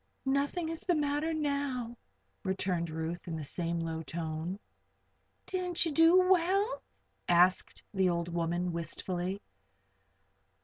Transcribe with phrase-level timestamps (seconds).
[0.25, 1.95] "Nothing is the matter now,"
[2.43, 4.57] returned Ruth, in the same low tone.
[5.45, 6.81] "Didn't you do well?"
[7.29, 9.43] asked the old woman, wistfully.